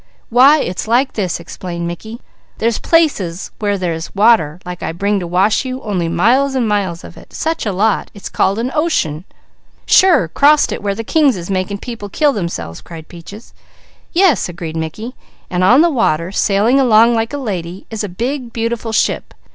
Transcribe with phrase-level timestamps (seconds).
[0.29, 2.21] "Why it's like this," explained Mickey.
[2.57, 7.03] "There's places where there's water, like I bring to wash you, only miles and miles
[7.03, 9.25] of it, such a lot, it's called an ocean"
[9.99, 10.27] "Sure!
[10.27, 13.53] 'Crost it where the kings is makin' people kill theirselves," cried Peaches.
[14.11, 15.13] "Yes," agreed Mickey.
[15.51, 19.35] "And on the water, sailing along like a lady, is a big, beautiful ship.